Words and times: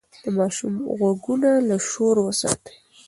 د 0.23 0.25
ماشوم 0.37 0.73
غوږونه 0.97 1.49
له 1.67 1.77
شور 1.89 2.15
وساتئ. 2.25 2.75